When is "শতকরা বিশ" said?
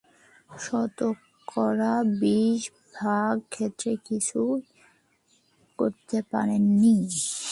0.49-2.61